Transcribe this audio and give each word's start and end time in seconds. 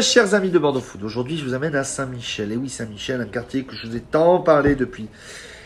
Chers 0.00 0.34
amis 0.34 0.50
de 0.50 0.60
Bordeaux 0.60 0.80
Food, 0.80 1.02
aujourd'hui 1.02 1.36
je 1.36 1.44
vous 1.44 1.54
amène 1.54 1.74
à 1.74 1.82
Saint-Michel. 1.82 2.52
Et 2.52 2.56
oui, 2.56 2.68
Saint-Michel, 2.68 3.20
un 3.20 3.26
quartier 3.26 3.64
que 3.64 3.74
je 3.74 3.88
vous 3.88 3.96
ai 3.96 4.00
tant 4.00 4.38
parlé 4.40 4.76
depuis 4.76 5.08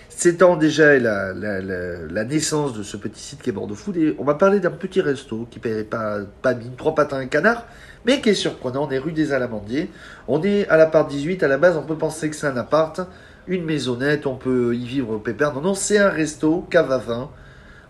7 0.08 0.42
ans 0.42 0.56
déjà, 0.56 0.94
et 0.94 1.00
la, 1.00 1.34
la, 1.34 1.60
la, 1.60 2.06
la 2.08 2.24
naissance 2.24 2.72
de 2.72 2.82
ce 2.82 2.96
petit 2.96 3.20
site 3.20 3.42
qui 3.42 3.50
est 3.50 3.52
Bordeaux 3.52 3.74
Food. 3.74 3.98
Et 3.98 4.16
on 4.18 4.24
va 4.24 4.34
parler 4.34 4.58
d'un 4.58 4.70
petit 4.70 5.02
resto 5.02 5.46
qui 5.50 5.58
paierait 5.58 5.84
pas, 5.84 6.20
pas 6.40 6.54
mine, 6.54 6.76
trois 6.78 6.94
patins, 6.94 7.18
un 7.18 7.26
canard, 7.26 7.66
mais 8.06 8.22
qui 8.22 8.30
est 8.30 8.34
surprenant. 8.34 8.86
On 8.86 8.90
est 8.90 8.98
rue 8.98 9.12
des 9.12 9.34
Alamandiers. 9.34 9.90
On 10.28 10.42
est 10.42 10.66
à 10.68 10.78
l'appart 10.78 11.10
18. 11.10 11.42
À 11.42 11.48
la 11.48 11.58
base, 11.58 11.76
on 11.76 11.82
peut 11.82 11.98
penser 11.98 12.30
que 12.30 12.36
c'est 12.36 12.46
un 12.46 12.56
appart, 12.56 13.00
une 13.48 13.64
maisonnette, 13.64 14.26
on 14.26 14.36
peut 14.36 14.74
y 14.74 14.86
vivre 14.86 15.10
au 15.10 15.18
pépère. 15.18 15.52
Non, 15.52 15.60
non, 15.60 15.74
c'est 15.74 15.98
un 15.98 16.08
resto, 16.08 16.66
cave 16.70 16.90
à 16.90 16.98
vin. 16.98 17.30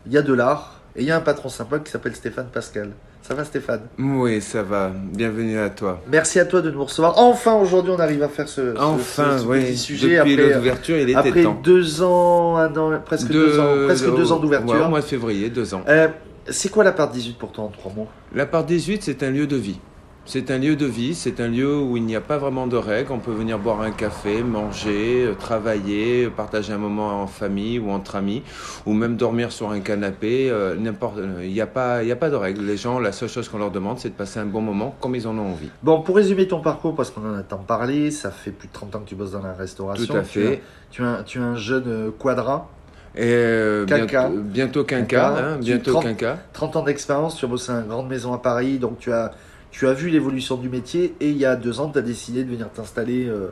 Il 0.06 0.12
y 0.12 0.18
a 0.18 0.22
de 0.22 0.32
l'art. 0.32 0.80
Et 0.96 1.02
il 1.02 1.06
y 1.06 1.12
a 1.12 1.16
un 1.16 1.20
patron 1.20 1.48
sympa 1.48 1.78
qui 1.78 1.90
s'appelle 1.90 2.16
Stéphane 2.16 2.48
Pascal. 2.52 2.90
Ça 3.22 3.34
va 3.34 3.44
Stéphane 3.44 3.82
Oui, 3.98 4.40
ça 4.40 4.64
va. 4.64 4.90
Bienvenue 4.90 5.56
à 5.58 5.70
toi. 5.70 6.00
Merci 6.10 6.40
à 6.40 6.44
toi 6.44 6.60
de 6.60 6.72
nous 6.72 6.82
recevoir. 6.84 7.18
Enfin, 7.18 7.54
aujourd'hui, 7.54 7.92
on 7.96 8.00
arrive 8.00 8.22
à 8.24 8.28
faire 8.28 8.48
ce, 8.48 8.76
enfin, 8.76 9.38
ce, 9.38 9.44
ce 9.44 9.48
oui. 9.48 9.60
petit 9.64 9.76
sujet 9.78 10.16
Depuis 10.18 10.32
après, 10.34 10.54
l'ouverture, 10.54 10.96
il 10.98 11.08
était 11.08 11.14
après 11.18 11.42
temps. 11.44 11.60
deux 11.62 12.02
ans, 12.02 12.56
un 12.56 12.76
an, 12.76 12.90
presque 13.04 13.28
deux, 13.28 13.60
ans, 13.60 13.84
presque 13.86 14.12
deux 14.16 14.32
ans 14.32 14.40
d'ouverture. 14.40 14.74
Ouais, 14.74 14.84
au 14.84 14.88
mois 14.88 15.00
de 15.00 15.04
février, 15.04 15.50
deux 15.50 15.72
ans. 15.72 15.82
Euh, 15.88 16.08
c'est 16.48 16.68
quoi 16.68 16.82
la 16.82 16.90
part 16.90 17.10
18 17.10 17.38
pour 17.38 17.52
toi 17.52 17.64
en 17.64 17.68
trois 17.68 17.92
mots? 17.92 18.08
La 18.34 18.44
part 18.44 18.64
18, 18.64 19.04
c'est 19.04 19.22
un 19.22 19.30
lieu 19.30 19.46
de 19.46 19.56
vie. 19.56 19.78
C'est 20.24 20.52
un 20.52 20.58
lieu 20.58 20.76
de 20.76 20.86
vie, 20.86 21.16
c'est 21.16 21.40
un 21.40 21.48
lieu 21.48 21.76
où 21.76 21.96
il 21.96 22.04
n'y 22.04 22.14
a 22.14 22.20
pas 22.20 22.38
vraiment 22.38 22.68
de 22.68 22.76
règles. 22.76 23.10
On 23.10 23.18
peut 23.18 23.32
venir 23.32 23.58
boire 23.58 23.80
un 23.80 23.90
café, 23.90 24.44
manger, 24.44 25.24
euh, 25.26 25.34
travailler, 25.34 26.28
partager 26.28 26.72
un 26.72 26.78
moment 26.78 27.20
en 27.22 27.26
famille 27.26 27.80
ou 27.80 27.90
entre 27.90 28.14
amis, 28.14 28.44
ou 28.86 28.92
même 28.92 29.16
dormir 29.16 29.50
sur 29.50 29.72
un 29.72 29.80
canapé. 29.80 30.48
euh, 30.48 30.76
N'importe, 30.78 31.14
il 31.42 31.50
n'y 31.52 31.60
a 31.60 31.66
pas, 31.66 31.96
a 31.98 32.16
pas 32.16 32.30
de 32.30 32.36
règles. 32.36 32.64
Les 32.64 32.76
gens, 32.76 33.00
la 33.00 33.10
seule 33.10 33.28
chose 33.28 33.48
qu'on 33.48 33.58
leur 33.58 33.72
demande, 33.72 33.98
c'est 33.98 34.10
de 34.10 34.14
passer 34.14 34.38
un 34.38 34.46
bon 34.46 34.60
moment 34.60 34.94
comme 35.00 35.16
ils 35.16 35.26
en 35.26 35.36
ont 35.36 35.50
envie. 35.50 35.68
Bon, 35.82 36.00
pour 36.02 36.14
résumer 36.14 36.46
ton 36.46 36.60
parcours, 36.60 36.94
parce 36.94 37.10
qu'on 37.10 37.28
en 37.28 37.34
a 37.34 37.42
tant 37.42 37.58
parlé, 37.58 38.12
ça 38.12 38.30
fait 38.30 38.52
plus 38.52 38.68
de 38.68 38.72
30 38.72 38.94
ans 38.94 39.00
que 39.00 39.08
tu 39.08 39.16
bosses 39.16 39.32
dans 39.32 39.42
la 39.42 39.54
restauration. 39.54 40.14
Tout 40.14 40.20
à 40.20 40.22
fait. 40.22 40.62
tu, 40.92 41.02
as, 41.02 41.24
tu 41.26 41.40
as 41.40 41.42
un 41.42 41.56
jeune 41.56 41.84
euh, 41.88 42.10
quadra, 42.16 42.68
Et 43.16 43.22
euh, 43.24 43.84
Quinca. 43.86 44.28
bientôt, 44.28 44.40
bientôt 44.44 44.84
quinca, 44.84 45.04
Quinca. 45.04 45.44
hein, 45.44 45.56
bientôt 45.60 45.90
30 45.94 46.04
quinca. 46.04 46.38
30 46.52 46.76
ans 46.76 46.82
d'expérience, 46.82 47.36
tu 47.36 47.44
as 47.44 47.48
bossé 47.48 47.72
dans 47.72 47.80
une 47.80 47.88
grande 47.88 48.08
maison 48.08 48.32
à 48.32 48.38
Paris, 48.38 48.78
donc 48.78 48.98
tu 49.00 49.12
as, 49.12 49.32
tu 49.72 49.88
as 49.88 49.94
vu 49.94 50.10
l'évolution 50.10 50.56
du 50.56 50.68
métier, 50.68 51.14
et 51.18 51.30
il 51.30 51.36
y 51.38 51.46
a 51.46 51.56
deux 51.56 51.80
ans, 51.80 51.88
tu 51.88 51.98
as 51.98 52.02
décidé 52.02 52.44
de 52.44 52.50
venir 52.50 52.70
t'installer 52.70 53.26
euh, 53.26 53.48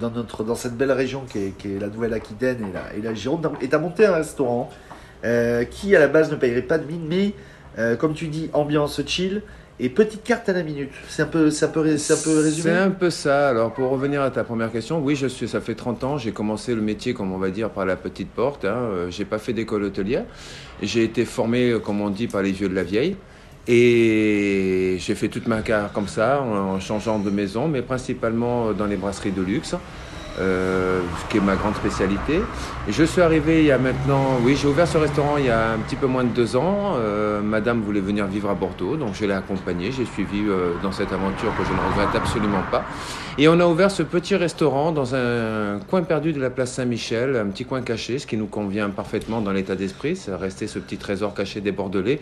dans, 0.00 0.54
cette 0.56 0.76
belle 0.76 0.92
région 0.92 1.22
qui 1.26 1.38
est, 1.38 1.80
la 1.80 1.86
Nouvelle-Aquitaine 1.86 2.58
et 2.68 2.72
la, 2.74 2.94
et 2.98 3.00
la 3.00 3.14
Gironde, 3.14 3.48
et 3.62 3.68
tu 3.68 3.74
as 3.74 3.78
monté 3.78 4.04
un 4.04 4.14
restaurant 4.14 4.68
euh, 5.24 5.64
qui, 5.64 5.94
à 5.94 6.00
la 6.00 6.08
base, 6.08 6.30
ne 6.30 6.36
payerait 6.36 6.62
pas 6.62 6.76
de 6.76 6.86
mine, 6.86 7.06
mais, 7.08 7.34
euh, 7.78 7.94
comme 7.94 8.14
tu 8.14 8.26
dis, 8.26 8.50
ambiance 8.52 9.00
chill, 9.06 9.42
et 9.78 9.88
petite 9.88 10.24
carte 10.24 10.48
à 10.48 10.52
la 10.52 10.64
minute. 10.64 10.90
C'est 11.08 11.22
un 11.22 11.26
peu, 11.26 11.44
résumé 11.44 12.50
C'est 12.52 12.76
un 12.76 12.90
peu 12.90 13.08
ça. 13.08 13.48
Alors, 13.48 13.72
pour 13.72 13.90
revenir 13.90 14.20
à 14.20 14.30
ta 14.30 14.44
première 14.44 14.70
question, 14.70 15.00
oui, 15.00 15.14
je 15.14 15.28
suis, 15.28 15.48
ça 15.48 15.62
fait 15.62 15.74
30 15.74 16.04
ans. 16.04 16.18
J'ai 16.18 16.32
commencé 16.32 16.74
le 16.74 16.82
métier, 16.82 17.14
comme 17.14 17.32
on 17.32 17.38
va 17.38 17.48
dire, 17.48 17.70
par 17.70 17.86
la 17.86 17.96
petite 17.96 18.28
porte. 18.28 18.66
Hein. 18.66 19.08
J'ai 19.08 19.24
pas 19.24 19.38
fait 19.38 19.54
d'école 19.54 19.84
hôtelière. 19.84 20.24
J'ai 20.82 21.02
été 21.02 21.24
formé, 21.24 21.76
comme 21.82 22.02
on 22.02 22.10
dit, 22.10 22.26
par 22.26 22.42
les 22.42 22.52
vieux 22.52 22.68
de 22.68 22.74
la 22.74 22.82
vieille. 22.82 23.16
Et 23.68 24.96
j'ai 24.98 25.14
fait 25.14 25.28
toute 25.28 25.46
ma 25.46 25.62
carrière 25.62 25.92
comme 25.92 26.08
ça, 26.08 26.40
en, 26.40 26.80
changeant 26.80 27.18
de 27.18 27.30
maison, 27.30 27.68
mais 27.68 27.82
principalement 27.82 28.72
dans 28.72 28.86
les 28.86 28.96
brasseries 28.96 29.32
de 29.32 29.42
luxe. 29.42 29.74
Euh, 30.40 31.00
ce 31.18 31.30
qui 31.30 31.36
est 31.36 31.40
ma 31.40 31.54
grande 31.54 31.74
spécialité. 31.74 32.40
Je 32.88 33.04
suis 33.04 33.20
arrivé 33.20 33.60
il 33.60 33.66
y 33.66 33.72
a 33.72 33.78
maintenant, 33.78 34.38
oui, 34.42 34.56
j'ai 34.56 34.68
ouvert 34.68 34.88
ce 34.88 34.96
restaurant 34.96 35.36
il 35.36 35.44
y 35.44 35.50
a 35.50 35.72
un 35.72 35.78
petit 35.78 35.96
peu 35.96 36.06
moins 36.06 36.24
de 36.24 36.30
deux 36.30 36.56
ans. 36.56 36.94
Euh, 36.96 37.42
madame 37.42 37.82
voulait 37.82 38.00
venir 38.00 38.26
vivre 38.26 38.48
à 38.48 38.54
Bordeaux, 38.54 38.96
donc 38.96 39.14
je 39.14 39.26
l'ai 39.26 39.34
accompagnée. 39.34 39.92
J'ai 39.92 40.06
suivi 40.06 40.40
euh, 40.48 40.72
dans 40.82 40.92
cette 40.92 41.12
aventure 41.12 41.52
que 41.58 41.64
je 41.64 41.72
ne 41.72 41.90
regrette 41.90 42.16
absolument 42.16 42.62
pas. 42.70 42.84
Et 43.36 43.48
on 43.48 43.60
a 43.60 43.66
ouvert 43.66 43.90
ce 43.90 44.02
petit 44.02 44.34
restaurant 44.34 44.92
dans 44.92 45.14
un 45.14 45.78
coin 45.90 46.02
perdu 46.02 46.32
de 46.32 46.40
la 46.40 46.48
place 46.48 46.72
Saint-Michel, 46.72 47.36
un 47.36 47.46
petit 47.46 47.66
coin 47.66 47.82
caché, 47.82 48.18
ce 48.18 48.26
qui 48.26 48.38
nous 48.38 48.46
convient 48.46 48.88
parfaitement 48.88 49.42
dans 49.42 49.52
l'état 49.52 49.76
d'esprit. 49.76 50.16
C'est 50.16 50.34
rester 50.34 50.66
ce 50.66 50.78
petit 50.78 50.96
trésor 50.96 51.34
caché 51.34 51.60
des 51.60 51.72
Bordelais 51.72 52.18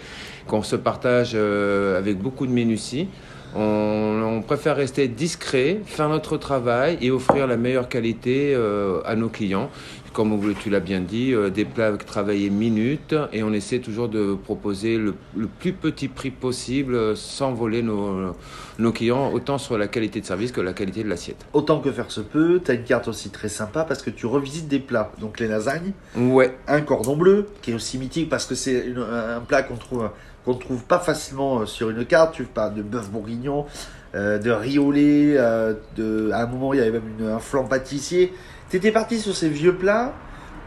qu'on 0.48 0.62
se 0.62 0.76
partage 0.76 1.36
avec 1.36 2.18
beaucoup 2.18 2.46
de 2.46 2.52
minutie. 2.52 3.08
On, 3.54 4.22
on 4.38 4.42
préfère 4.42 4.76
rester 4.76 5.08
discret, 5.08 5.80
faire 5.84 6.08
notre 6.08 6.36
travail 6.36 6.98
et 7.00 7.10
offrir 7.10 7.46
la 7.46 7.56
meilleure 7.56 7.88
qualité 7.88 8.52
euh, 8.54 9.00
à 9.04 9.16
nos 9.16 9.28
clients. 9.28 9.70
Comme 10.12 10.40
tu 10.60 10.70
l'as 10.70 10.80
bien 10.80 11.00
dit, 11.00 11.32
euh, 11.32 11.48
des 11.50 11.64
plats 11.64 11.92
travaillés 11.96 12.50
minutes 12.50 13.14
et 13.32 13.42
on 13.42 13.52
essaie 13.52 13.78
toujours 13.78 14.08
de 14.08 14.34
proposer 14.34 14.96
le, 14.96 15.14
le 15.36 15.46
plus 15.46 15.72
petit 15.72 16.08
prix 16.08 16.30
possible 16.30 16.94
euh, 16.94 17.14
sans 17.14 17.52
voler 17.52 17.82
nos, 17.82 18.34
nos 18.78 18.92
clients, 18.92 19.30
autant 19.32 19.58
sur 19.58 19.78
la 19.78 19.86
qualité 19.86 20.20
de 20.20 20.26
service 20.26 20.50
que 20.50 20.60
la 20.60 20.72
qualité 20.72 21.04
de 21.04 21.08
l'assiette. 21.08 21.44
Autant 21.52 21.80
que 21.80 21.92
faire 21.92 22.10
se 22.10 22.20
peut, 22.20 22.60
tu 22.64 22.70
as 22.70 22.74
une 22.74 22.84
carte 22.84 23.06
aussi 23.06 23.30
très 23.30 23.48
sympa 23.48 23.84
parce 23.84 24.02
que 24.02 24.10
tu 24.10 24.26
revisites 24.26 24.66
des 24.66 24.80
plats. 24.80 25.12
Donc 25.20 25.38
les 25.40 25.46
lasagnes, 25.46 25.92
Ouais, 26.16 26.56
un 26.66 26.80
cordon 26.80 27.16
bleu 27.16 27.46
qui 27.62 27.70
est 27.70 27.74
aussi 27.74 27.98
mythique 27.98 28.28
parce 28.28 28.46
que 28.46 28.54
c'est 28.54 28.86
un 28.96 29.40
plat 29.40 29.62
qu'on 29.62 29.76
trouve 29.76 30.08
qu'on 30.48 30.54
trouve 30.54 30.82
pas 30.84 30.98
facilement 30.98 31.60
euh, 31.60 31.66
sur 31.66 31.90
une 31.90 32.04
carte. 32.06 32.32
Tu 32.34 32.44
parles 32.44 32.74
de 32.74 32.82
bœuf 32.82 33.10
bourguignon, 33.10 33.66
euh, 34.14 34.38
de 34.38 34.50
lait, 34.90 35.34
euh, 35.36 35.74
de, 35.96 36.30
à 36.32 36.42
un 36.42 36.46
moment 36.46 36.72
il 36.72 36.78
y 36.78 36.82
avait 36.82 36.92
même 36.92 37.02
une- 37.18 37.28
un 37.28 37.38
flan 37.38 37.64
pâtissier. 37.64 38.32
Tu 38.70 38.76
étais 38.78 38.90
parti 38.92 39.18
sur 39.18 39.34
ces 39.36 39.48
vieux 39.50 39.74
plats 39.74 40.12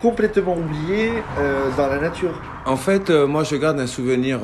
complètement 0.01 0.55
oubliés 0.57 1.11
dans 1.77 1.85
la 1.87 1.99
nature. 1.99 2.33
En 2.65 2.75
fait, 2.75 3.11
moi, 3.11 3.43
je 3.43 3.55
garde 3.55 3.79
un 3.79 3.85
souvenir, 3.85 4.39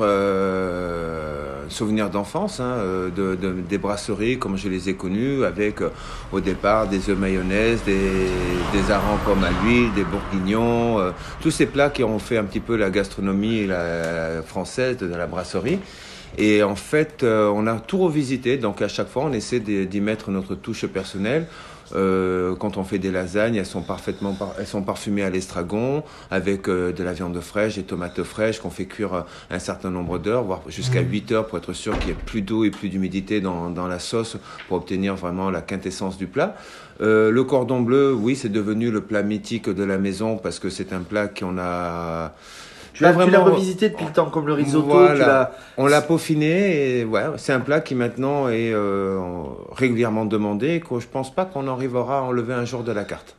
euh, 1.68 1.70
souvenir 1.70 2.10
d'enfance, 2.10 2.60
hein, 2.60 2.64
euh, 2.78 3.08
de, 3.10 3.34
de- 3.34 3.52
des 3.68 3.78
brasseries 3.78 4.38
comme 4.38 4.56
je 4.56 4.68
les 4.68 4.88
ai 4.88 4.94
connues, 4.94 5.44
avec 5.44 5.80
euh, 5.82 5.90
au 6.32 6.40
départ 6.40 6.86
des 6.88 7.10
œufs 7.10 7.18
mayonnaise, 7.18 7.80
des, 7.84 7.96
des 8.72 8.90
harengs 8.90 9.18
pommes 9.24 9.44
à 9.44 9.50
l'huile, 9.62 9.92
des 9.94 10.04
bourguignons, 10.04 10.98
euh, 10.98 11.10
tous 11.40 11.50
ces 11.50 11.66
plats 11.66 11.90
qui 11.90 12.04
ont 12.04 12.18
fait 12.18 12.38
un 12.38 12.44
petit 12.44 12.60
peu 12.60 12.76
la 12.76 12.90
gastronomie 12.90 13.66
la- 13.66 14.42
française 14.42 14.96
de 14.96 15.06
la 15.06 15.26
brasserie. 15.26 15.78
Et 16.36 16.62
en 16.62 16.76
fait, 16.76 17.22
euh, 17.22 17.50
on 17.54 17.66
a 17.66 17.74
tout 17.80 17.98
revisité, 17.98 18.58
donc 18.58 18.82
à 18.82 18.88
chaque 18.88 19.08
fois, 19.08 19.24
on 19.24 19.32
essaie 19.32 19.60
d'y 19.60 20.00
mettre 20.00 20.30
notre 20.30 20.54
touche 20.54 20.86
personnelle. 20.86 21.46
Euh, 21.94 22.54
quand 22.56 22.76
on 22.76 22.84
fait 22.84 22.98
des 22.98 23.10
lasagnes, 23.10 23.54
elles 23.56 23.66
sont 23.66 23.82
parfaitement, 23.82 24.34
par- 24.34 24.54
elles 24.58 24.66
sont 24.66 24.82
parfumées 24.82 25.22
à 25.22 25.30
l'estragon 25.30 26.02
avec 26.30 26.68
euh, 26.68 26.92
de 26.92 27.02
la 27.02 27.12
viande 27.12 27.40
fraîche, 27.40 27.76
des 27.76 27.82
tomates 27.82 28.22
fraîches 28.22 28.60
qu'on 28.60 28.70
fait 28.70 28.84
cuire 28.86 29.14
euh, 29.14 29.20
un 29.50 29.58
certain 29.58 29.90
nombre 29.90 30.18
d'heures, 30.18 30.44
voire 30.44 30.62
jusqu'à 30.68 31.00
8 31.00 31.32
heures 31.32 31.46
pour 31.46 31.58
être 31.58 31.72
sûr 31.72 31.98
qu'il 31.98 32.08
y 32.08 32.12
ait 32.12 32.16
plus 32.26 32.42
d'eau 32.42 32.64
et 32.64 32.70
plus 32.70 32.88
d'humidité 32.88 33.40
dans, 33.40 33.70
dans 33.70 33.86
la 33.88 33.98
sauce 33.98 34.36
pour 34.68 34.76
obtenir 34.78 35.14
vraiment 35.16 35.50
la 35.50 35.62
quintessence 35.62 36.18
du 36.18 36.26
plat. 36.26 36.56
Euh, 37.00 37.30
le 37.30 37.44
cordon 37.44 37.80
bleu, 37.80 38.12
oui, 38.12 38.36
c'est 38.36 38.48
devenu 38.48 38.90
le 38.90 39.00
plat 39.00 39.22
mythique 39.22 39.68
de 39.68 39.84
la 39.84 39.98
maison 39.98 40.36
parce 40.36 40.58
que 40.58 40.68
c'est 40.68 40.92
un 40.92 41.00
plat 41.00 41.28
qu'on 41.28 41.56
a 41.58 42.34
Tu 42.98 43.04
l'as 43.04 43.12
vraiment- 43.12 43.44
revisité 43.44 43.88
depuis 43.90 44.04
le 44.06 44.12
temps 44.12 44.28
comme 44.30 44.46
le 44.46 44.52
risotto. 44.52 44.86
Voilà. 44.88 45.12
tu 45.14 45.20
l'as- 45.20 45.52
On 45.76 45.86
l'a 45.86 46.02
peaufiné 46.02 46.98
et 47.00 47.04
ouais, 47.04 47.22
c'est 47.36 47.52
un 47.52 47.60
plat 47.60 47.80
qui 47.80 47.94
maintenant 47.94 48.48
est 48.48 48.72
euh, 48.72 49.18
régulièrement 49.72 50.24
demandé 50.24 50.74
et 50.74 50.80
que 50.80 50.98
je 51.00 51.06
pense 51.06 51.34
pas 51.34 51.44
qu'on 51.44 51.66
arrivera 51.68 52.18
à 52.18 52.22
enlever 52.22 52.54
un 52.54 52.64
jour 52.64 52.82
de 52.82 52.92
la 52.92 53.04
carte. 53.04 53.36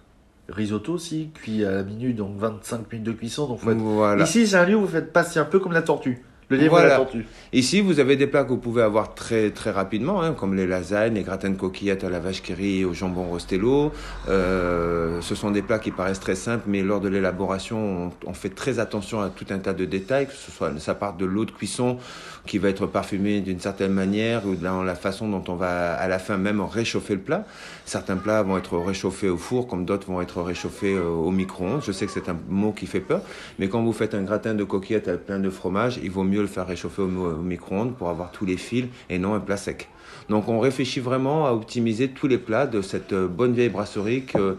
Risotto 0.49 0.93
aussi, 0.93 1.29
cuit 1.35 1.63
à 1.63 1.71
la 1.71 1.83
minute, 1.83 2.15
donc 2.15 2.35
25 2.37 2.91
minutes 2.91 3.05
de 3.05 3.11
cuisson. 3.11 3.47
Donc 3.47 3.59
faut 3.59 3.69
être- 3.71 3.77
Voilà. 3.77 4.23
Ici, 4.23 4.47
c'est 4.47 4.55
un 4.55 4.65
lieu 4.65 4.75
où 4.75 4.81
vous 4.81 4.87
faites 4.87 5.13
passer 5.13 5.39
un 5.39 5.45
peu 5.45 5.59
comme 5.59 5.73
la 5.73 5.83
tortue. 5.83 6.23
Le 6.49 6.67
Voilà. 6.67 6.89
la 6.89 6.95
tortue. 6.97 7.25
Ici, 7.53 7.81
vous 7.81 7.99
avez 7.99 8.15
des 8.15 8.25
plats 8.25 8.43
que 8.43 8.49
vous 8.49 8.57
pouvez 8.57 8.81
avoir 8.81 9.13
très 9.13 9.51
très 9.51 9.69
rapidement, 9.71 10.21
hein, 10.21 10.33
comme 10.33 10.55
les 10.55 10.65
lasagnes, 10.65 11.13
les 11.13 11.21
gratins 11.23 11.51
de 11.51 11.55
coquillettes 11.57 12.03
à 12.03 12.09
la 12.09 12.19
vache 12.19 12.41
qui 12.41 12.53
rit 12.53 12.79
et 12.79 12.85
au 12.85 12.93
jambon 12.93 13.23
rostello. 13.23 13.91
Euh, 14.27 15.21
ce 15.21 15.35
sont 15.35 15.51
des 15.51 15.61
plats 15.61 15.79
qui 15.79 15.91
paraissent 15.91 16.19
très 16.19 16.35
simples, 16.35 16.63
mais 16.67 16.81
lors 16.81 17.01
de 17.01 17.07
l'élaboration, 17.07 18.07
on, 18.25 18.29
on 18.29 18.33
fait 18.33 18.49
très 18.49 18.79
attention 18.79 19.21
à 19.21 19.29
tout 19.29 19.45
un 19.51 19.59
tas 19.59 19.73
de 19.73 19.85
détails, 19.85 20.25
que 20.27 20.33
ce 20.33 20.51
soit 20.51 20.71
ça 20.79 20.95
part 20.95 21.15
de 21.17 21.25
l'eau 21.25 21.45
de 21.45 21.51
cuisson 21.51 21.97
qui 22.45 22.57
va 22.57 22.69
être 22.69 22.87
parfumée 22.87 23.41
d'une 23.41 23.59
certaine 23.59 23.93
manière, 23.93 24.47
ou 24.47 24.55
dans 24.55 24.81
la 24.81 24.95
façon 24.95 25.27
dont 25.27 25.43
on 25.49 25.55
va 25.55 25.93
à 25.93 26.07
la 26.07 26.17
fin 26.17 26.37
même 26.37 26.61
réchauffer 26.61 27.13
le 27.13 27.21
plat. 27.21 27.45
Certains 27.85 28.17
plats 28.17 28.41
vont 28.41 28.57
être 28.57 28.77
réchauffés 28.77 29.29
au 29.29 29.37
four, 29.37 29.67
comme 29.67 29.85
d'autres 29.85 30.07
vont 30.07 30.21
être 30.21 30.41
réchauffés 30.41 30.95
euh, 30.95 31.09
au 31.09 31.29
micro-ondes. 31.29 31.81
Je 31.85 31.91
sais 31.91 32.07
que 32.07 32.11
c'est 32.11 32.27
un 32.29 32.37
mot 32.47 32.71
qui 32.71 32.87
fait 32.87 33.01
peur, 33.01 33.21
mais 33.59 33.69
quand 33.69 33.83
vous 33.83 33.93
faites 33.93 34.15
un 34.15 34.23
gratin 34.23 34.55
de 34.55 34.63
coquillettes 34.63 35.07
avec 35.07 35.25
plein 35.25 35.39
de 35.39 35.49
fromage, 35.49 35.99
il 36.01 36.09
vaut 36.09 36.23
mieux 36.23 36.38
le 36.41 36.47
faire 36.47 36.67
réchauffer 36.67 37.01
au, 37.01 37.05
au 37.05 37.41
micro-ondes 37.41 37.95
pour 37.95 38.09
avoir 38.09 38.31
tous 38.31 38.45
les 38.45 38.57
fils 38.57 38.85
et 39.09 39.17
non 39.19 39.33
un 39.33 39.39
plat 39.39 39.57
sec. 39.57 39.89
Donc 40.29 40.47
on 40.47 40.59
réfléchit 40.59 40.99
vraiment 40.99 41.47
à 41.47 41.51
optimiser 41.51 42.09
tous 42.09 42.27
les 42.27 42.37
plats 42.37 42.67
de 42.67 42.81
cette 42.81 43.13
euh, 43.13 43.27
bonne 43.27 43.53
vieille 43.53 43.69
brasserie 43.69 44.23
que 44.25 44.57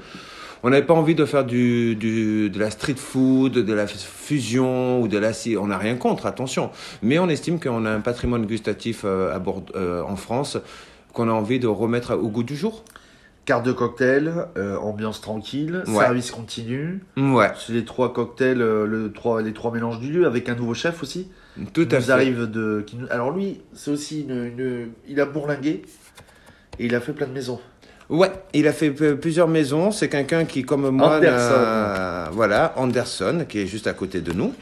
on 0.62 0.68
n'avait 0.70 0.84
pas 0.84 0.92
envie 0.94 1.14
de 1.14 1.24
faire 1.24 1.44
du, 1.46 1.96
du- 1.96 2.50
de 2.50 2.58
la 2.58 2.70
street 2.70 2.96
food, 2.96 3.52
de 3.52 3.72
la 3.72 3.86
fusion 3.86 5.00
ou 5.00 5.08
de 5.08 5.16
la... 5.16 5.30
On 5.58 5.68
n'a 5.68 5.78
rien 5.78 5.96
contre, 5.96 6.26
attention. 6.26 6.70
Mais 7.02 7.18
on 7.18 7.30
estime 7.30 7.58
qu'on 7.58 7.86
a 7.86 7.90
un 7.90 8.00
patrimoine 8.00 8.44
gustatif 8.44 9.02
euh, 9.06 9.34
à 9.34 9.38
Bord- 9.38 9.64
euh, 9.74 10.02
en 10.02 10.16
France 10.16 10.58
qu'on 11.14 11.28
a 11.28 11.32
envie 11.32 11.60
de 11.60 11.66
remettre 11.66 12.14
au 12.14 12.28
goût 12.28 12.42
du 12.42 12.56
jour. 12.56 12.84
Carte 13.46 13.64
de 13.64 13.72
cocktail, 13.72 14.32
euh, 14.58 14.76
ambiance 14.76 15.22
tranquille, 15.22 15.82
Ouais. 15.88 15.94
service 15.94 16.30
continu. 16.30 17.00
Ouais, 17.16 17.50
C'est 17.58 17.72
les 17.72 17.84
trois 17.86 18.12
cocktails, 18.12 18.60
euh, 18.60 18.86
le, 18.86 19.10
trois, 19.12 19.40
les 19.40 19.54
trois 19.54 19.72
mélanges 19.72 19.98
du 19.98 20.12
lieu, 20.12 20.26
avec 20.26 20.48
un 20.50 20.54
nouveau 20.54 20.74
chef 20.74 21.02
aussi. 21.02 21.28
Tout 21.72 21.88
à 21.90 21.96
nous 21.96 22.00
fait. 22.02 22.10
arrive 22.12 22.50
de. 22.50 22.82
qui 22.86 22.96
nous- 22.96 23.06
Alors 23.10 23.30
lui, 23.36 23.60
c'est 23.74 23.90
aussi 23.90 24.22
une, 24.22 24.44
une- 24.58 24.88
Il 25.08 25.20
a 25.20 25.26
bourlingué. 25.26 25.82
Et 26.78 26.86
il 26.86 26.94
a 26.94 27.00
fait 27.00 27.12
plein 27.12 27.26
de 27.26 27.32
maisons. 27.32 27.60
Ouais, 28.08 28.30
il 28.54 28.66
a 28.66 28.72
fait 28.72 28.90
plusieurs 28.90 29.48
maisons. 29.48 29.90
C'est 29.92 30.08
quelqu'un 30.08 30.44
qui, 30.44 30.62
comme 30.62 30.88
moi, 30.90 31.16
Anderson. 31.18 32.30
voilà, 32.32 32.72
Anderson, 32.76 33.44
qui 33.48 33.60
est 33.60 33.66
juste 33.66 33.86
à 33.86 33.92
côté 33.92 34.20
de 34.20 34.32
nous. 34.32 34.52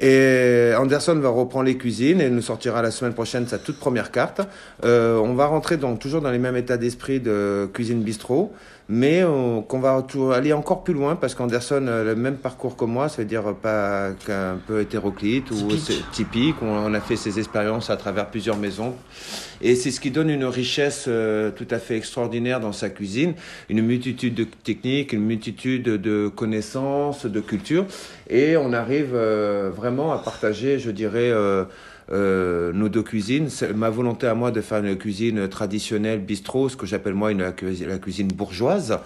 Et 0.00 0.72
Anderson 0.76 1.14
va 1.16 1.28
reprendre 1.28 1.66
les 1.66 1.76
cuisines 1.76 2.20
et 2.20 2.28
nous 2.28 2.42
sortira 2.42 2.82
la 2.82 2.90
semaine 2.90 3.14
prochaine 3.14 3.46
sa 3.46 3.58
toute 3.58 3.78
première 3.78 4.10
carte. 4.10 4.40
Euh, 4.84 5.16
on 5.18 5.34
va 5.34 5.46
rentrer 5.46 5.76
donc 5.76 6.00
toujours 6.00 6.20
dans 6.20 6.30
les 6.30 6.38
mêmes 6.38 6.56
états 6.56 6.76
d'esprit 6.76 7.20
de 7.20 7.68
cuisine 7.72 8.02
bistrot, 8.02 8.52
mais 8.88 9.22
euh, 9.22 9.60
qu'on 9.62 9.80
va 9.80 10.04
aller 10.34 10.52
encore 10.52 10.84
plus 10.84 10.94
loin 10.94 11.16
parce 11.16 11.34
qu'Anderson 11.34 11.86
a 11.86 12.02
le 12.02 12.14
même 12.14 12.36
parcours 12.36 12.76
que 12.76 12.84
moi, 12.84 13.08
ça 13.08 13.22
veut 13.22 13.28
dire 13.28 13.54
pas 13.54 14.10
qu'un 14.26 14.58
peu 14.66 14.80
hétéroclite 14.80 15.50
ou 15.50 15.68
Typique. 16.12 16.56
On, 16.62 16.92
a 16.92 17.00
fait 17.00 17.16
ses 17.16 17.38
expériences 17.38 17.90
à 17.90 17.96
travers 17.96 18.28
plusieurs 18.28 18.56
maisons 18.56 18.94
et 19.60 19.76
c'est 19.76 19.90
ce 19.90 20.00
qui 20.00 20.10
donne 20.10 20.30
une 20.30 20.44
richesse 20.44 21.06
euh, 21.08 21.50
tout 21.50 21.66
à 21.70 21.78
fait 21.78 21.96
extraordinaire 21.96 22.60
dans 22.60 22.72
sa 22.72 22.90
cuisine, 22.90 23.34
une 23.68 23.82
multitude 23.82 24.34
de 24.34 24.44
techniques, 24.44 25.12
une 25.12 25.24
multitude 25.24 25.84
de 25.84 26.28
connaissances, 26.28 27.26
de 27.26 27.40
cultures. 27.40 27.86
Et 28.28 28.56
on 28.56 28.72
arrive 28.72 29.12
euh, 29.14 29.70
vraiment 29.74 30.12
à 30.12 30.18
partager, 30.18 30.78
je 30.78 30.90
dirais, 30.90 31.32
euh, 32.10 32.72
nos 32.72 32.88
deux 32.88 33.02
cuisines. 33.02 33.48
Ma 33.74 33.90
volonté 33.90 34.26
à 34.26 34.34
moi 34.34 34.50
de 34.50 34.60
faire 34.60 34.84
une 34.84 34.96
cuisine 34.96 35.48
traditionnelle, 35.48 36.20
bistrot, 36.20 36.68
ce 36.68 36.76
que 36.76 36.86
j'appelle 36.86 37.14
moi 37.14 37.30
une, 37.30 37.42
la, 37.42 37.52
cuisine, 37.52 37.88
la 37.88 37.98
cuisine 37.98 38.28
bourgeoise. 38.28 38.98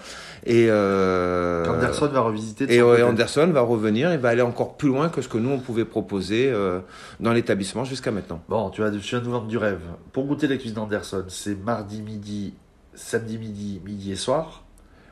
Et, 0.45 0.67
euh, 0.69 1.65
Anderson 1.67 2.07
va 2.07 2.21
revisiter 2.21 2.73
et 2.73 2.81
ouais. 2.81 3.01
Anderson 3.01 3.47
va 3.47 3.61
revenir 3.61 4.11
et 4.11 4.17
va 4.17 4.29
aller 4.29 4.41
encore 4.41 4.77
plus 4.77 4.89
loin 4.89 5.09
que 5.09 5.21
ce 5.21 5.27
que 5.27 5.37
nous 5.37 5.49
on 5.49 5.59
pouvait 5.59 5.85
proposer 5.85 6.49
euh, 6.51 6.79
dans 7.19 7.33
l'établissement 7.33 7.83
jusqu'à 7.83 8.11
maintenant. 8.11 8.41
Bon, 8.47 8.69
tu 8.69 8.81
vas, 8.81 8.91
tu 8.91 8.97
viens 8.97 9.19
de 9.19 9.25
nous 9.25 9.31
vendre 9.31 9.47
du 9.47 9.57
rêve. 9.57 9.81
Pour 10.13 10.25
goûter 10.25 10.47
la 10.47 10.55
cuisine 10.57 10.75
d'Anderson, 10.75 11.25
c'est 11.27 11.55
mardi 11.55 12.01
midi, 12.01 12.53
samedi 12.93 13.37
midi, 13.37 13.81
midi 13.85 14.11
et 14.11 14.15
soir. 14.15 14.63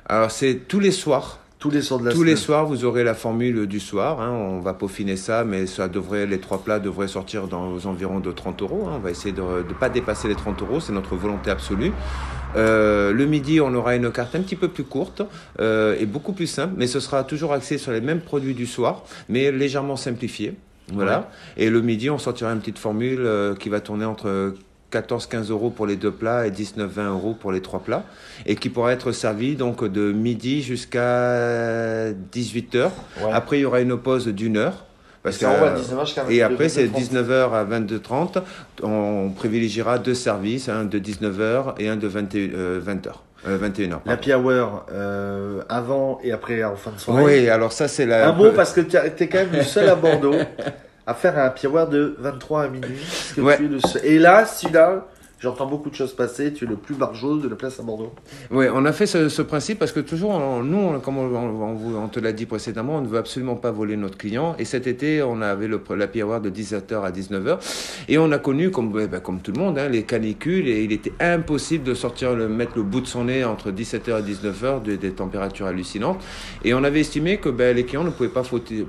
Alors 0.08 0.32
c'est 0.32 0.62
tous 0.68 0.80
les 0.80 0.92
soirs. 0.92 1.40
Tous 1.58 1.72
les 1.72 1.82
soirs 1.82 2.00
de 2.00 2.06
la 2.06 2.12
Tous 2.12 2.18
semaine. 2.20 2.30
les 2.30 2.36
soirs, 2.36 2.66
vous 2.66 2.86
aurez 2.86 3.04
la 3.04 3.14
formule 3.16 3.66
du 3.66 3.80
soir. 3.80 4.22
hein. 4.22 4.30
On 4.32 4.60
va 4.60 4.74
peaufiner 4.74 5.16
ça, 5.16 5.44
mais 5.44 5.66
ça 5.66 5.88
devrait, 5.88 6.26
les 6.28 6.40
trois 6.40 6.60
plats 6.64 6.80
devraient 6.80 7.08
sortir 7.08 7.48
dans 7.48 7.72
aux 7.72 7.88
environs 7.88 8.20
de 8.20 8.32
30 8.32 8.62
euros. 8.62 8.88
hein. 8.88 8.94
On 8.98 9.00
va 9.00 9.10
essayer 9.12 9.32
de 9.34 9.42
ne 9.42 9.74
pas 9.74 9.90
dépasser 9.90 10.28
les 10.28 10.36
30 10.36 10.62
euros. 10.62 10.80
C'est 10.80 10.94
notre 10.94 11.16
volonté 11.16 11.50
absolue. 11.50 11.92
Euh, 12.56 13.12
le 13.14 13.26
midi, 13.26 13.60
on 13.62 13.74
aura 13.74 13.96
une 13.96 14.12
carte 14.12 14.36
un 14.36 14.42
petit 14.42 14.56
peu 14.56 14.68
plus 14.68 14.84
courte 14.84 15.22
euh, 15.60 15.96
et 16.00 16.06
beaucoup 16.06 16.34
plus 16.34 16.48
simple, 16.48 16.74
mais 16.78 16.88
ce 16.88 17.00
sera 17.00 17.24
toujours 17.24 17.52
axé 17.54 17.78
sur 17.78 17.92
les 17.92 18.00
mêmes 18.02 18.22
produits 18.22 18.54
du 18.54 18.66
soir, 18.66 19.04
mais 19.28 19.52
légèrement 19.52 19.96
simplifié. 19.98 20.54
Voilà. 20.94 21.32
Et 21.58 21.70
le 21.72 21.82
midi, 21.82 22.10
on 22.12 22.18
sortira 22.20 22.52
une 22.52 22.60
petite 22.60 22.78
formule 22.80 23.22
euh, 23.22 23.56
qui 23.56 23.70
va 23.70 23.80
tourner 23.82 24.06
entre 24.06 24.54
14-15 24.92 25.50
euros 25.50 25.70
pour 25.70 25.88
les 25.88 25.96
deux 25.96 26.12
plats 26.12 26.48
et 26.48 26.52
19-20 26.52 27.10
euros 27.10 27.36
pour 27.40 27.52
les 27.52 27.62
trois 27.62 27.80
plats, 27.80 28.04
et 28.46 28.56
qui 28.56 28.70
pourra 28.70 28.94
être 28.94 29.12
servi 29.12 29.56
donc 29.56 29.84
de 29.84 30.12
midi 30.12 30.62
jusqu'à 30.62 32.12
18 32.14 32.76
heures. 32.76 32.92
Ouais. 33.22 33.32
Après, 33.34 33.60
il 33.60 33.62
y 33.62 33.66
aura 33.66 33.82
une 33.82 33.98
pause 33.98 34.28
d'une 34.28 34.58
heure. 34.58 34.86
Parce 35.24 35.40
que, 35.40 35.46
19h 35.46 36.06
jusqu'à 36.06 36.26
et 36.30 36.44
après, 36.44 36.70
c'est 36.70 36.86
22h30. 36.86 37.10
19h 37.10 37.52
à 37.52 37.66
22h30. 37.66 38.44
On 38.84 39.32
privilégiera 39.36 39.98
deux 39.98 40.14
services, 40.14 40.70
un 40.70 40.86
de 40.86 41.00
19h 41.00 41.74
et 41.80 41.90
un 41.90 41.96
de 41.96 42.08
21, 42.08 42.50
euh, 42.54 42.80
20h. 42.80 43.10
Euh, 43.48 43.58
21h. 43.58 44.00
L'happy 44.06 44.34
hour 44.34 44.86
euh, 44.92 45.62
avant 45.68 46.20
et 46.24 46.32
après 46.32 46.64
en 46.64 46.76
fin 46.76 46.92
de 46.92 47.00
soirée. 47.00 47.24
Oui, 47.24 47.50
alors 47.50 47.72
ça, 47.72 47.88
c'est 47.88 48.06
la. 48.06 48.30
Un 48.30 48.34
mot 48.34 48.52
parce 48.52 48.72
que 48.72 48.82
tu 48.82 48.98
es 48.98 49.28
quand 49.28 49.40
même 49.40 49.52
le 49.52 49.64
seul 49.64 49.90
à 49.90 49.96
Bordeaux 49.96 50.36
à 51.08 51.14
faire 51.14 51.38
un 51.38 51.44
happy 51.46 51.68
hour 51.68 51.88
de 51.88 52.16
23 52.20 52.64
à 52.64 52.68
minuit. 52.68 52.98
parce 53.00 53.34
que 53.34 53.42
Ouais. 53.42 53.58
tu 53.58 53.66
es 53.66 53.68
le 53.68 53.80
seul. 53.80 54.02
Et 54.06 54.18
là, 54.20 54.46
celui-là, 54.46 55.06
j'entends 55.40 55.68
beaucoup 55.68 55.90
de 55.90 55.96
choses 55.96 56.14
passer. 56.14 56.54
Tu 56.54 56.66
es 56.66 56.68
le 56.68 56.76
plus 56.76 56.96
barjot 56.96 57.38
de 57.38 57.48
la 57.48 57.56
place 57.56 57.80
à 57.80 57.84
Bordeaux. 57.84 58.14
Oui, 58.52 58.66
on 58.74 58.86
a 58.86 58.92
fait 58.92 59.06
ce, 59.06 59.42
principe 59.42 59.80
parce 59.80 59.92
que 59.92 60.00
toujours, 60.00 60.40
nous, 60.64 61.00
comme 61.00 61.18
on, 61.18 62.08
te 62.08 62.20
l'a 62.20 62.32
dit 62.32 62.46
précédemment, 62.46 62.98
on 62.98 63.02
ne 63.02 63.08
veut 63.08 63.18
absolument 63.18 63.56
pas 63.56 63.72
voler 63.72 63.96
notre 63.96 64.18
client. 64.18 64.56
Et 64.60 64.66
cet 64.66 64.88
été, 64.88 65.22
on 65.22 65.42
avait 65.42 65.68
le, 65.68 65.82
la 65.96 66.26
hour 66.26 66.40
de 66.42 66.50
17h 66.50 67.02
à 67.02 67.12
19h. 67.12 67.58
Et 68.08 68.18
on 68.18 68.32
a 68.32 68.38
connu, 68.38 68.72
comme, 68.72 68.98
eh 69.02 69.08
ben, 69.08 69.20
comme 69.20 69.40
tout 69.40 69.52
le 69.52 69.60
monde, 69.60 69.78
hein, 69.78 69.90
les 69.90 70.04
canicules. 70.04 70.68
Et 70.68 70.84
il 70.84 70.92
était 70.92 71.14
impossible 71.20 71.84
de 71.84 71.94
sortir, 71.94 72.36
le, 72.36 72.48
mettre 72.48 72.74
le 72.76 72.84
bout 72.84 73.02
de 73.02 73.08
son 73.08 73.26
nez 73.26 73.44
entre 73.44 73.72
17h 73.72 74.20
et 74.20 74.32
19h, 74.32 74.82
de- 74.82 74.96
des 74.96 75.12
températures 75.12 75.68
hallucinantes. 75.68 76.24
Et 76.64 76.74
on 76.74 76.84
avait 76.84 77.02
estimé 77.02 77.38
que 77.38 77.50
ben, 77.50 77.76
les 77.76 77.86
clients 77.86 78.04
ne 78.04 78.10
pouvaient 78.10 78.30
pas 78.30 78.44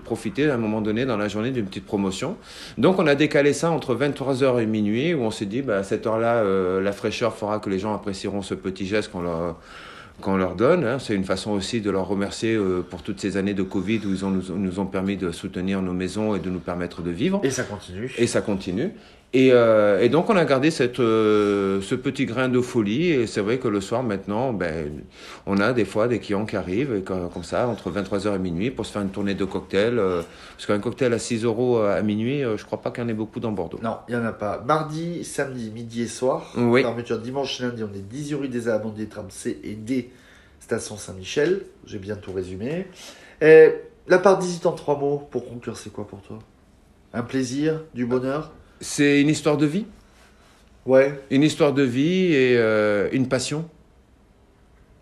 profiter 0.04 0.48
à 0.48 0.54
un 0.54 0.58
moment 0.58 0.80
donné 0.80 1.04
dans 1.06 1.16
la 1.16 1.28
journée 1.28 1.50
d'une 1.50 1.66
petite 1.66 1.86
promotion. 1.86 2.36
Donc 2.78 2.98
on 2.98 3.06
a 3.06 3.14
décalé 3.14 3.52
ça 3.52 3.70
entre 3.70 3.94
23h 3.94 4.60
et 4.60 4.66
minuit, 4.66 5.14
où 5.14 5.22
on 5.22 5.30
s'est 5.30 5.46
dit, 5.46 5.62
bah, 5.62 5.78
à 5.78 5.82
cette 5.82 6.06
heure-là, 6.06 6.35
euh, 6.42 6.80
la 6.80 6.92
fraîcheur 6.92 7.34
fera 7.34 7.58
que 7.58 7.70
les 7.70 7.78
gens 7.78 7.94
apprécieront 7.94 8.42
ce 8.42 8.54
petit 8.54 8.86
geste 8.86 9.10
qu'on 9.12 9.20
leur, 9.22 9.56
qu'on 10.20 10.36
leur 10.36 10.54
donne. 10.54 10.84
hein. 10.84 10.98
C'est 10.98 11.14
une 11.14 11.24
façon 11.24 11.50
aussi 11.52 11.80
de 11.80 11.90
leur 11.90 12.06
remercier 12.06 12.54
euh, 12.54 12.82
pour 12.88 13.02
toutes 13.02 13.20
ces 13.20 13.36
années 13.36 13.54
de 13.54 13.62
Covid 13.62 14.00
où 14.06 14.10
ils 14.10 14.24
ont, 14.24 14.30
nous, 14.30 14.56
nous 14.56 14.80
ont 14.80 14.86
permis 14.86 15.16
de 15.16 15.30
soutenir 15.30 15.82
nos 15.82 15.92
maisons 15.92 16.34
et 16.34 16.38
de 16.38 16.50
nous 16.50 16.60
permettre 16.60 17.02
de 17.02 17.10
vivre. 17.10 17.40
Et 17.42 17.50
ça 17.50 17.64
continue. 17.64 18.12
Et 18.18 18.26
ça 18.26 18.40
continue. 18.40 18.92
Et, 19.38 19.50
euh, 19.52 20.00
et 20.00 20.08
donc 20.08 20.30
on 20.30 20.36
a 20.36 20.46
gardé 20.46 20.70
cette, 20.70 20.98
euh, 20.98 21.82
ce 21.82 21.94
petit 21.94 22.24
grain 22.24 22.48
de 22.48 22.58
folie. 22.62 23.10
Et 23.10 23.26
c'est 23.26 23.42
vrai 23.42 23.58
que 23.58 23.68
le 23.68 23.82
soir 23.82 24.02
maintenant, 24.02 24.54
ben, 24.54 24.90
on 25.44 25.58
a 25.58 25.74
des 25.74 25.84
fois 25.84 26.08
des 26.08 26.20
clients 26.20 26.46
qui 26.46 26.56
arrivent 26.56 26.94
et 26.94 27.02
comme, 27.02 27.28
comme 27.28 27.44
ça 27.44 27.68
entre 27.68 27.90
23h 27.90 28.34
et 28.34 28.38
minuit 28.38 28.70
pour 28.70 28.86
se 28.86 28.92
faire 28.92 29.02
une 29.02 29.10
tournée 29.10 29.34
de 29.34 29.44
cocktails. 29.44 29.98
euh, 29.98 30.22
parce 30.56 30.64
qu'un 30.64 30.78
cocktail 30.78 31.12
à 31.12 31.18
6 31.18 31.44
euros 31.44 31.76
à 31.80 32.00
minuit, 32.00 32.40
je 32.56 32.64
crois 32.64 32.80
pas 32.80 32.90
qu'il 32.90 33.02
y 33.02 33.06
en 33.06 33.10
ait 33.10 33.14
beaucoup 33.14 33.38
dans 33.38 33.52
Bordeaux. 33.52 33.78
Non, 33.82 33.98
il 34.08 34.16
n'y 34.16 34.22
en 34.22 34.24
a 34.24 34.32
pas. 34.32 34.62
Mardi, 34.66 35.22
samedi, 35.22 35.70
midi 35.70 36.02
et 36.02 36.08
soir. 36.08 36.54
Oui. 36.56 36.80
Fermeture 36.80 37.18
dimanche 37.18 37.60
et 37.60 37.64
lundi, 37.64 37.84
on 37.84 37.94
est 37.94 38.08
10 38.08 38.34
rue 38.36 38.48
des 38.48 38.68
Amandiers, 38.68 39.06
tram 39.06 39.26
C 39.28 39.60
et 39.62 39.74
D, 39.74 40.10
station 40.60 40.96
Saint-Michel. 40.96 41.60
J'ai 41.84 41.98
bien 41.98 42.16
tout 42.16 42.32
résumé. 42.32 42.86
Et 43.42 43.74
la 44.08 44.18
part 44.18 44.38
18 44.38 44.64
en 44.64 44.72
trois 44.72 44.98
mots, 44.98 45.28
pour 45.30 45.46
conclure, 45.46 45.76
c'est 45.76 45.92
quoi 45.92 46.06
pour 46.06 46.22
toi? 46.22 46.38
Un 47.12 47.22
plaisir, 47.22 47.82
du 47.92 48.06
bonheur? 48.06 48.52
C'est 48.80 49.20
une 49.20 49.28
histoire 49.28 49.56
de 49.56 49.66
vie. 49.66 49.86
Ouais. 50.84 51.18
Une 51.30 51.42
histoire 51.42 51.72
de 51.72 51.82
vie 51.82 52.32
et 52.32 52.56
euh, 52.56 53.08
une 53.12 53.28
passion. 53.28 53.68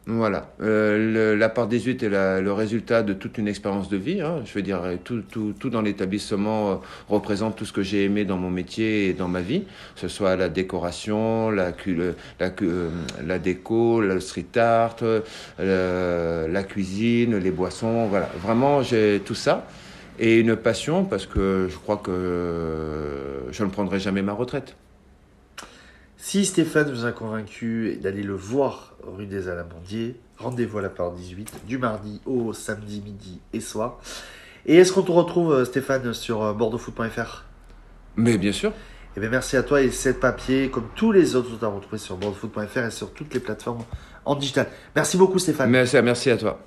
Voilà. 0.06 0.52
Euh, 0.60 1.12
le- 1.32 1.34
la 1.34 1.48
part 1.48 1.66
18 1.66 2.02
est 2.02 2.10
la- 2.10 2.42
le 2.42 2.52
résultat 2.52 3.02
de 3.02 3.14
toute 3.14 3.38
une 3.38 3.48
expérience 3.48 3.88
de 3.88 3.96
vie. 3.96 4.20
hein. 4.20 4.42
Je 4.44 4.52
veux 4.52 4.60
dire, 4.60 4.82
tout, 5.02 5.22
tout, 5.22 5.54
tout 5.58 5.70
dans 5.70 5.80
l'établissement 5.80 6.72
euh, 6.72 6.74
représente 7.08 7.56
tout 7.56 7.64
ce 7.64 7.72
que 7.72 7.82
j'ai 7.82 8.04
aimé 8.04 8.26
dans 8.26 8.36
mon 8.36 8.50
métier 8.50 9.08
et 9.08 9.12
dans 9.14 9.28
ma 9.28 9.40
vie, 9.40 9.62
que 9.94 10.00
ce 10.00 10.08
soit 10.08 10.36
la 10.36 10.50
décoration, 10.50 11.50
la, 11.50 11.72
le- 11.86 12.14
la, 12.38 12.50
euh, 12.62 12.90
la 13.26 13.38
déco, 13.38 14.02
le 14.02 14.20
street 14.20 14.56
art, 14.58 14.96
euh, 15.02 16.48
la 16.48 16.62
cuisine, 16.64 17.38
les 17.38 17.50
boissons. 17.50 18.06
Voilà. 18.06 18.28
Vraiment, 18.42 18.82
j'ai 18.82 19.22
tout 19.24 19.34
ça. 19.34 19.66
Et 20.18 20.38
une 20.38 20.56
passion 20.56 21.04
parce 21.04 21.26
que 21.26 21.68
je 21.70 21.76
crois 21.76 21.96
que 21.96 23.44
je 23.50 23.64
ne 23.64 23.70
prendrai 23.70 23.98
jamais 23.98 24.22
ma 24.22 24.32
retraite. 24.32 24.76
Si 26.26 26.46
Stéphane 26.46 26.90
vous 26.90 27.04
a 27.04 27.12
convaincu 27.12 27.98
d'aller 28.00 28.22
le 28.22 28.32
voir 28.32 28.94
rue 29.02 29.26
des 29.26 29.48
Amandiers, 29.48 30.16
rendez-vous 30.38 30.78
à 30.78 30.82
la 30.82 30.88
part 30.88 31.12
18, 31.12 31.66
du 31.66 31.76
mardi 31.76 32.22
au 32.24 32.54
samedi 32.54 33.02
midi 33.04 33.40
et 33.52 33.60
soir. 33.60 34.00
Et 34.64 34.76
est-ce 34.76 34.92
qu'on 34.92 35.02
te 35.02 35.12
retrouve, 35.12 35.52
euh, 35.52 35.64
Stéphane, 35.66 36.14
sur 36.14 36.42
euh, 36.42 36.54
bordeauxfoot.fr 36.54 37.44
Mais 38.16 38.38
bien 38.38 38.52
sûr. 38.52 38.72
Eh 39.16 39.20
bien, 39.20 39.28
merci 39.28 39.58
à 39.58 39.62
toi 39.62 39.82
et 39.82 39.90
cette 39.90 40.18
papier, 40.18 40.70
comme 40.70 40.88
tous 40.96 41.12
les 41.12 41.36
autres, 41.36 41.50
sont 41.50 41.62
à 41.62 41.68
retrouver 41.68 41.98
sur 41.98 42.16
bordeauxfoot.fr 42.16 42.78
et 42.78 42.90
sur 42.90 43.12
toutes 43.12 43.34
les 43.34 43.40
plateformes 43.40 43.84
en 44.24 44.34
digital. 44.34 44.68
Merci 44.96 45.18
beaucoup, 45.18 45.38
Stéphane. 45.38 45.68
Merci, 45.68 46.00
merci 46.00 46.30
à 46.30 46.38
toi. 46.38 46.66